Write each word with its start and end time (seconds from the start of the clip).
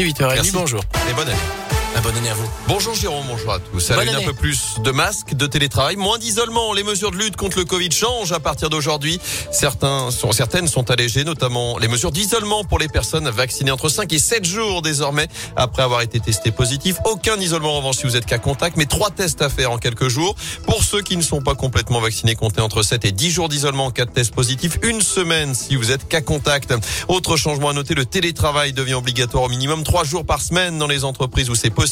Il 0.00 0.06
est 0.06 0.12
8h30, 0.12 0.52
bonjour. 0.54 0.80
Et 1.10 1.12
bonne 1.12 1.28
année. 1.28 1.69
Bonne 2.02 2.16
année 2.16 2.30
à 2.30 2.34
vous. 2.34 2.48
Bonjour 2.66 2.94
Jérôme, 2.94 3.26
bonjour 3.28 3.52
à 3.52 3.58
tous. 3.58 3.90
Bonne 3.90 4.08
un 4.08 4.22
peu 4.22 4.32
plus 4.32 4.76
de 4.82 4.90
masques, 4.90 5.34
de 5.34 5.46
télétravail, 5.46 5.96
moins 5.96 6.16
d'isolement. 6.16 6.72
Les 6.72 6.82
mesures 6.82 7.10
de 7.10 7.16
lutte 7.16 7.36
contre 7.36 7.58
le 7.58 7.66
Covid 7.66 7.90
changent 7.92 8.32
à 8.32 8.40
partir 8.40 8.70
d'aujourd'hui. 8.70 9.20
Certains 9.52 10.10
sont, 10.10 10.32
certaines 10.32 10.66
sont 10.66 10.90
allégées, 10.90 11.24
notamment 11.24 11.78
les 11.78 11.88
mesures 11.88 12.10
d'isolement 12.10 12.64
pour 12.64 12.78
les 12.78 12.88
personnes 12.88 13.28
vaccinées 13.28 13.70
entre 13.70 13.90
5 13.90 14.10
et 14.14 14.18
7 14.18 14.46
jours 14.46 14.80
désormais 14.80 15.28
après 15.56 15.82
avoir 15.82 16.00
été 16.00 16.20
testé 16.20 16.52
positif. 16.52 16.96
Aucun 17.04 17.36
isolement 17.36 17.74
en 17.74 17.78
revanche 17.78 17.98
si 17.98 18.04
vous 18.04 18.16
êtes 18.16 18.26
cas 18.26 18.38
contact, 18.38 18.78
mais 18.78 18.86
trois 18.86 19.10
tests 19.10 19.42
à 19.42 19.50
faire 19.50 19.70
en 19.70 19.76
quelques 19.76 20.08
jours. 20.08 20.34
Pour 20.64 20.82
ceux 20.82 21.02
qui 21.02 21.18
ne 21.18 21.22
sont 21.22 21.42
pas 21.42 21.54
complètement 21.54 22.00
vaccinés, 22.00 22.34
comptez 22.34 22.62
entre 22.62 22.82
7 22.82 23.04
et 23.04 23.12
10 23.12 23.30
jours 23.30 23.48
d'isolement 23.50 23.86
en 23.86 23.90
cas 23.90 24.06
de 24.06 24.10
test 24.10 24.34
positif. 24.34 24.78
Une 24.84 25.02
semaine 25.02 25.54
si 25.54 25.76
vous 25.76 25.90
êtes 25.90 26.08
cas 26.08 26.22
contact. 26.22 26.72
Autre 27.08 27.36
changement 27.36 27.68
à 27.68 27.72
noter, 27.74 27.94
le 27.94 28.06
télétravail 28.06 28.72
devient 28.72 28.94
obligatoire 28.94 29.44
au 29.44 29.48
minimum 29.48 29.84
3 29.84 30.04
jours 30.04 30.24
par 30.24 30.40
semaine 30.40 30.78
dans 30.78 30.86
les 30.86 31.04
entreprises 31.04 31.50
où 31.50 31.54
c'est 31.54 31.68
possible. 31.68 31.89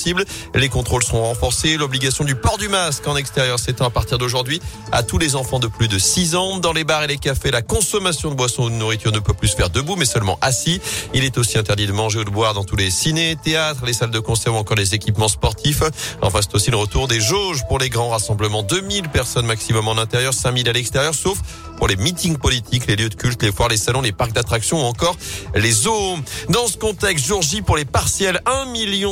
Les 0.54 0.68
contrôles 0.68 1.02
seront 1.02 1.24
renforcés. 1.24 1.76
L'obligation 1.76 2.24
du 2.24 2.34
port 2.34 2.58
du 2.58 2.68
masque 2.68 3.06
en 3.06 3.16
extérieur 3.16 3.58
s'étend 3.58 3.86
à 3.86 3.90
partir 3.90 4.18
d'aujourd'hui 4.18 4.60
à 4.92 5.02
tous 5.02 5.18
les 5.18 5.36
enfants 5.36 5.58
de 5.58 5.66
plus 5.66 5.88
de 5.88 5.98
6 5.98 6.34
ans. 6.34 6.58
Dans 6.58 6.72
les 6.72 6.84
bars 6.84 7.02
et 7.02 7.06
les 7.06 7.18
cafés, 7.18 7.50
la 7.50 7.62
consommation 7.62 8.30
de 8.30 8.34
boissons 8.34 8.64
ou 8.64 8.70
de 8.70 8.74
nourriture 8.74 9.12
ne 9.12 9.18
peut 9.18 9.34
plus 9.34 9.48
se 9.48 9.56
faire 9.56 9.70
debout, 9.70 9.96
mais 9.96 10.04
seulement 10.04 10.38
assis. 10.40 10.80
Il 11.14 11.24
est 11.24 11.36
aussi 11.38 11.58
interdit 11.58 11.86
de 11.86 11.92
manger 11.92 12.20
ou 12.20 12.24
de 12.24 12.30
boire 12.30 12.54
dans 12.54 12.64
tous 12.64 12.76
les 12.76 12.90
ciné, 12.90 13.36
théâtres, 13.42 13.84
les 13.84 13.92
salles 13.92 14.10
de 14.10 14.20
concert 14.20 14.54
ou 14.54 14.56
encore 14.56 14.76
les 14.76 14.94
équipements 14.94 15.28
sportifs. 15.28 15.82
Enfin, 16.22 16.40
c'est 16.42 16.54
aussi 16.54 16.70
le 16.70 16.76
retour 16.76 17.08
des 17.08 17.20
jauges 17.20 17.66
pour 17.66 17.78
les 17.78 17.88
grands 17.88 18.10
rassemblements. 18.10 18.62
2000 18.62 19.08
personnes 19.08 19.46
maximum 19.46 19.88
en 19.88 19.98
intérieur, 19.98 20.34
5000 20.34 20.68
à 20.68 20.72
l'extérieur, 20.72 21.14
sauf 21.14 21.38
pour 21.76 21.88
les 21.88 21.96
meetings 21.96 22.36
politiques, 22.36 22.86
les 22.86 22.96
lieux 22.96 23.08
de 23.08 23.14
culte, 23.14 23.42
les 23.42 23.52
foires, 23.52 23.68
les 23.68 23.76
salons, 23.76 24.00
les 24.00 24.12
parcs 24.12 24.32
d'attractions 24.32 24.82
ou 24.82 24.84
encore 24.84 25.16
les 25.54 25.70
zoos. 25.70 26.18
Dans 26.48 26.66
ce 26.66 26.76
contexte, 26.76 27.26
jour 27.26 27.40
J 27.40 27.62
pour 27.62 27.76
les 27.76 27.84
partiels, 27.84 28.40
1 28.46 28.66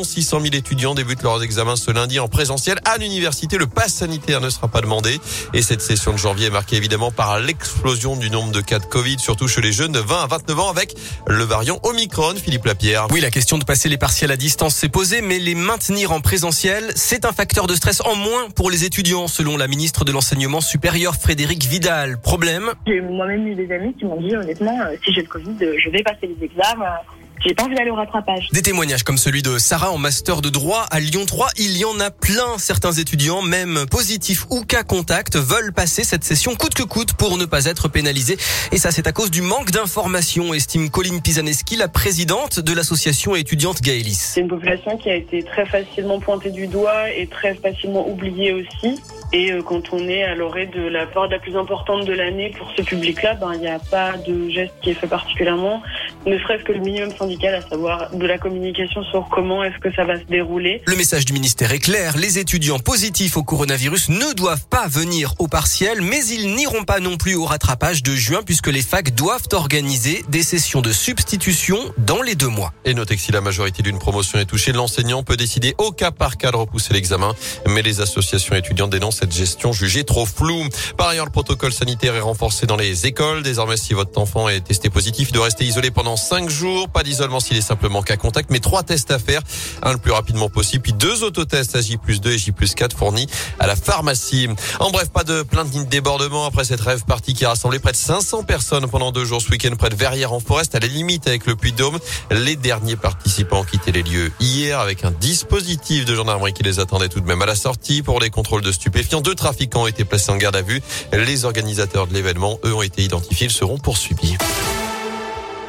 600 0.04 0.40
000 0.40 0.54
étudiants 0.54 0.65
débutent 0.74 1.22
leurs 1.22 1.42
examens 1.42 1.76
ce 1.76 1.90
lundi 1.90 2.18
en 2.18 2.28
présentiel 2.28 2.78
à 2.84 2.98
l'université. 2.98 3.56
Le 3.56 3.66
pass 3.66 3.94
sanitaire 3.94 4.40
ne 4.40 4.50
sera 4.50 4.68
pas 4.68 4.80
demandé. 4.80 5.20
Et 5.54 5.62
cette 5.62 5.80
session 5.80 6.12
de 6.12 6.18
janvier 6.18 6.46
est 6.46 6.50
marquée 6.50 6.76
évidemment 6.76 7.10
par 7.10 7.38
l'explosion 7.38 8.16
du 8.16 8.30
nombre 8.30 8.52
de 8.52 8.60
cas 8.60 8.78
de 8.78 8.84
Covid, 8.84 9.18
surtout 9.18 9.48
chez 9.48 9.60
les 9.60 9.72
jeunes 9.72 9.92
de 9.92 10.00
20 10.00 10.24
à 10.24 10.26
29 10.26 10.60
ans 10.60 10.70
avec 10.70 10.94
le 11.26 11.44
variant 11.44 11.78
Omicron. 11.82 12.34
Philippe 12.36 12.64
Lapierre. 12.64 13.06
Oui, 13.10 13.20
la 13.20 13.30
question 13.30 13.58
de 13.58 13.64
passer 13.64 13.88
les 13.88 13.98
partiels 13.98 14.30
à 14.30 14.36
distance 14.36 14.74
s'est 14.74 14.88
posée, 14.88 15.20
mais 15.22 15.38
les 15.38 15.54
maintenir 15.54 16.12
en 16.12 16.20
présentiel, 16.20 16.92
c'est 16.94 17.24
un 17.24 17.32
facteur 17.32 17.66
de 17.66 17.74
stress 17.74 18.00
en 18.02 18.16
moins 18.16 18.50
pour 18.50 18.70
les 18.70 18.84
étudiants, 18.84 19.28
selon 19.28 19.56
la 19.56 19.68
ministre 19.68 20.04
de 20.04 20.12
l'Enseignement 20.12 20.60
supérieur 20.60 21.14
Frédéric 21.14 21.64
Vidal. 21.64 22.18
Problème? 22.20 22.72
J'ai 22.86 23.00
moi-même 23.00 23.46
eu 23.46 23.54
des 23.54 23.72
amis 23.72 23.94
qui 23.94 24.04
m'ont 24.04 24.20
dit 24.20 24.34
honnêtement, 24.34 24.78
euh, 24.80 24.96
si 25.04 25.12
j'ai 25.12 25.22
le 25.22 25.28
Covid, 25.28 25.56
euh, 25.62 25.74
je 25.82 25.90
vais 25.90 26.02
passer 26.02 26.26
les 26.26 26.44
examens. 26.44 26.98
J'ai 27.44 27.54
pas 27.54 27.64
envie 27.64 27.74
d'aller 27.74 27.90
au 27.90 27.94
rattrapage. 27.94 28.48
Des 28.52 28.62
témoignages 28.62 29.02
comme 29.02 29.18
celui 29.18 29.42
de 29.42 29.58
Sarah 29.58 29.90
en 29.90 29.98
master 29.98 30.40
de 30.40 30.48
droit 30.48 30.86
à 30.90 31.00
Lyon 31.00 31.26
3, 31.26 31.48
il 31.58 31.76
y 31.76 31.84
en 31.84 31.98
a 32.00 32.10
plein. 32.10 32.58
Certains 32.58 32.92
étudiants, 32.92 33.42
même 33.42 33.86
positifs 33.90 34.46
ou 34.50 34.64
cas 34.64 34.82
contact, 34.82 35.36
veulent 35.36 35.72
passer 35.72 36.04
cette 36.04 36.24
session 36.24 36.54
coûte 36.54 36.74
que 36.74 36.82
coûte 36.82 37.12
pour 37.14 37.36
ne 37.36 37.44
pas 37.44 37.66
être 37.66 37.88
pénalisés. 37.88 38.36
Et 38.72 38.78
ça, 38.78 38.90
c'est 38.90 39.06
à 39.06 39.12
cause 39.12 39.30
du 39.30 39.42
manque 39.42 39.70
d'informations, 39.70 40.54
estime 40.54 40.90
Colline 40.90 41.20
Pisaneski, 41.20 41.76
la 41.76 41.88
présidente 41.88 42.60
de 42.60 42.72
l'association 42.72 43.36
étudiante 43.36 43.82
Gaëlis. 43.82 44.14
C'est 44.14 44.40
une 44.40 44.48
population 44.48 44.96
qui 44.96 45.10
a 45.10 45.14
été 45.14 45.42
très 45.42 45.66
facilement 45.66 46.20
pointée 46.20 46.50
du 46.50 46.66
doigt 46.66 47.10
et 47.10 47.26
très 47.26 47.54
facilement 47.54 48.08
oubliée 48.08 48.52
aussi. 48.52 49.00
Et 49.32 49.52
euh, 49.52 49.62
quand 49.62 49.92
on 49.92 50.08
est 50.08 50.22
à 50.22 50.34
l'orée 50.34 50.66
de 50.66 50.82
la 50.82 51.06
période 51.06 51.30
la 51.30 51.38
plus 51.38 51.56
importante 51.56 52.04
de 52.04 52.12
l'année 52.12 52.54
pour 52.56 52.70
ce 52.76 52.82
public-là, 52.82 53.34
ben 53.34 53.52
il 53.54 53.60
n'y 53.60 53.68
a 53.68 53.78
pas 53.78 54.12
de 54.16 54.48
geste 54.48 54.74
qui 54.82 54.90
est 54.90 54.94
fait 54.94 55.06
particulièrement, 55.06 55.82
ne 56.26 56.38
serait-ce 56.38 56.64
que 56.64 56.72
le 56.72 56.80
minimum 56.80 57.10
syndical, 57.16 57.54
à 57.54 57.62
savoir 57.68 58.10
de 58.12 58.26
la 58.26 58.38
communication 58.38 59.02
sur 59.04 59.28
comment 59.30 59.62
est-ce 59.62 59.78
que 59.78 59.92
ça 59.94 60.04
va 60.04 60.18
se 60.18 60.24
dérouler. 60.24 60.82
Le 60.86 60.96
message 60.96 61.24
du 61.24 61.32
ministère 61.32 61.72
est 61.72 61.78
clair, 61.78 62.16
les 62.16 62.38
étudiants 62.38 62.80
positifs 62.80 63.36
au 63.36 63.44
coronavirus 63.44 64.08
ne 64.08 64.34
doivent 64.34 64.66
pas 64.68 64.88
venir 64.88 65.34
au 65.38 65.46
partiel, 65.46 66.02
mais 66.02 66.24
ils 66.26 66.54
n'iront 66.54 66.84
pas 66.84 66.98
non 66.98 67.16
plus 67.16 67.36
au 67.36 67.44
rattrapage 67.44 68.02
de 68.02 68.14
juin 68.14 68.40
puisque 68.44 68.66
les 68.66 68.82
facs 68.82 69.14
doivent 69.14 69.46
organiser 69.52 70.24
des 70.28 70.42
sessions 70.42 70.82
de 70.82 70.90
substitution 70.90 71.78
dans 71.98 72.22
les 72.22 72.34
deux 72.34 72.48
mois. 72.48 72.72
Et 72.84 72.94
notez 72.94 73.14
que 73.14 73.22
si 73.22 73.30
la 73.30 73.40
majorité 73.40 73.82
d'une 73.82 73.98
promotion 73.98 74.38
est 74.40 74.46
touchée, 74.46 74.72
l'enseignant 74.72 75.22
peut 75.22 75.36
décider 75.36 75.74
au 75.78 75.92
cas 75.92 76.10
par 76.10 76.36
cas 76.36 76.50
de 76.50 76.56
repousser 76.56 76.92
l'examen. 76.92 77.34
Mais 77.68 77.82
les 77.82 78.00
associations 78.00 78.56
étudiantes 78.56 78.90
dénoncent 78.90 79.18
cette 79.20 79.34
gestion 79.34 79.72
jugée 79.72 80.04
trop 80.04 80.26
floue. 80.26 80.64
Par 80.96 81.08
ailleurs, 81.08 81.26
le 81.26 81.30
protocole 81.30 81.72
sanitaire 81.72 82.14
est 82.14 82.20
renforcé 82.20 82.66
dans 82.66 82.76
les 82.76 83.06
écoles. 83.06 83.42
Désormais, 83.42 83.76
si 83.76 83.94
votre 83.94 84.18
enfant 84.18 84.48
est 84.48 84.62
testé 84.62 84.90
positif, 84.90 85.28
il 85.30 85.34
doit 85.34 85.44
rester 85.44 85.64
isolé 85.64 85.90
pendant 85.90 86.15
cinq 86.16 86.50
jours. 86.50 86.88
Pas 86.88 87.02
d'isolement 87.02 87.40
s'il 87.40 87.56
est 87.56 87.62
simplement 87.62 88.02
cas 88.02 88.16
contact, 88.16 88.50
mais 88.50 88.60
trois 88.60 88.82
tests 88.82 89.10
à 89.10 89.18
faire. 89.18 89.42
Un 89.82 89.92
le 89.92 89.98
plus 89.98 90.12
rapidement 90.12 90.48
possible, 90.48 90.82
puis 90.82 90.92
deux 90.92 91.22
autotests 91.22 91.76
à 91.76 91.80
J 91.80 91.96
plus 91.96 92.20
2 92.20 92.32
et 92.32 92.38
J 92.38 92.52
plus 92.52 92.74
4 92.74 92.96
fournis 92.96 93.26
à 93.58 93.66
la 93.66 93.76
pharmacie. 93.76 94.48
En 94.80 94.90
bref, 94.90 95.08
pas 95.08 95.24
de 95.24 95.42
plainte 95.42 95.72
ni 95.72 95.84
de 95.84 95.88
débordement 95.88 96.46
après 96.46 96.64
cette 96.64 96.80
rêve 96.80 97.04
partie 97.04 97.34
qui 97.34 97.44
a 97.44 97.50
rassemblé 97.50 97.78
près 97.78 97.92
de 97.92 97.96
500 97.96 98.44
personnes 98.44 98.86
pendant 98.88 99.12
deux 99.12 99.24
jours 99.24 99.40
ce 99.40 99.50
week-end 99.50 99.74
près 99.76 99.90
de 99.90 99.94
Verrières 99.94 100.32
en 100.32 100.40
Forest, 100.40 100.74
à 100.74 100.80
la 100.80 100.86
limite 100.86 101.26
avec 101.26 101.46
le 101.46 101.56
Puy-de-Dôme. 101.56 101.98
Les 102.30 102.56
derniers 102.56 102.96
participants 102.96 103.60
ont 103.60 103.64
quitté 103.64 103.92
les 103.92 104.02
lieux 104.02 104.32
hier 104.40 104.80
avec 104.80 105.04
un 105.04 105.10
dispositif 105.10 106.04
de 106.04 106.14
gendarmerie 106.14 106.52
qui 106.52 106.62
les 106.62 106.80
attendait 106.80 107.08
tout 107.08 107.20
de 107.20 107.26
même 107.26 107.42
à 107.42 107.46
la 107.46 107.54
sortie 107.54 108.02
pour 108.02 108.20
les 108.20 108.30
contrôles 108.30 108.62
de 108.62 108.72
stupéfiants. 108.72 109.20
Deux 109.20 109.34
trafiquants 109.34 109.82
ont 109.82 109.86
été 109.86 110.04
placés 110.04 110.30
en 110.30 110.36
garde 110.36 110.56
à 110.56 110.62
vue. 110.62 110.82
Les 111.12 111.44
organisateurs 111.44 112.06
de 112.06 112.14
l'événement, 112.14 112.58
eux, 112.64 112.74
ont 112.74 112.82
été 112.82 113.02
identifiés. 113.02 113.46
Ils 113.46 113.52
seront 113.52 113.78
poursuivis. 113.78 114.36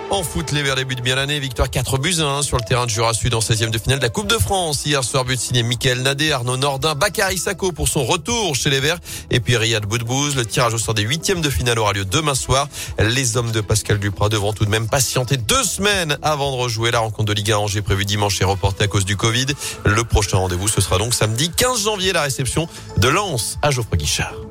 En 0.10 0.24
foot, 0.24 0.54
les 0.54 0.64
Verts 0.64 0.76
débutent 0.76 1.02
bien 1.02 1.16
l'année. 1.16 1.38
Victoire 1.40 1.70
4 1.70 1.98
buts 1.98 2.16
à 2.20 2.24
1 2.24 2.42
sur 2.42 2.58
le 2.58 2.64
terrain 2.64 2.86
de 2.86 2.90
Jura 2.90 3.14
Sud 3.14 3.34
en 3.34 3.40
16e 3.40 3.72
de 3.72 3.78
finale 3.78 4.00
de 4.00 4.04
la 4.04 4.10
Coupe 4.10 4.28
de 4.28 4.38
France. 4.38 4.86
Hier 4.86 5.04
soir, 5.04 5.26
but 5.26 5.38
signé 5.38 5.64
Michael 5.64 6.02
Nadé, 6.02 6.32
Arnaud 6.32 6.56
Nordin, 6.56 6.96
Bakary 6.96 7.38
Sako 7.38 7.74
pour 7.74 7.90
son 7.90 8.06
retour 8.06 8.56
chez 8.56 8.70
les 8.70 8.80
Verts. 8.80 9.00
Et 9.32 9.42
puis 9.42 9.58
Riyad 9.58 9.86
Boudbouz. 9.86 10.36
Le 10.38 10.46
tirage 10.46 10.74
au 10.74 10.78
sort 10.78 10.94
des 10.94 11.04
huitièmes 11.04 11.42
de 11.42 11.50
finale 11.50 11.78
aura 11.78 11.92
lieu 11.92 12.06
demain 12.06 12.36
soir. 12.36 12.70
Les 13.00 13.36
hommes 13.36 13.52
de 13.52 13.60
Pascal 13.60 14.00
Duprat 14.00 14.30
devront 14.30 14.54
tout 14.54 14.64
de 14.64 14.70
même 14.70 14.88
patienter 14.88 15.36
deux 15.36 15.64
semaines 15.64 16.18
avant 16.22 16.52
de 16.52 16.58
rejouer 16.58 16.92
la 16.92 17.00
rencontre 17.00 17.26
de 17.26 17.34
Ligue 17.34 17.52
1 17.52 17.58
Angers 17.58 17.82
prévue 17.82 18.06
dimanche 18.06 18.40
et 18.42 18.46
reportée 18.46 18.86
à 18.86 18.88
cause 18.88 19.04
du 19.04 19.18
Covid. 19.18 19.48
Le 19.86 20.04
prochain 20.06 20.38
rendez-vous, 20.38 20.70
ce 20.70 20.80
sera 20.80 20.98
donc 20.98 21.14
samedi 21.14 21.52
15 21.52 21.84
janvier, 21.84 22.14
la 22.14 22.22
réception 22.22 22.70
de 22.98 23.10
Lens 23.10 23.60
à 23.62 23.72
Geoffroy 23.72 23.98
Guichard. 23.98 24.47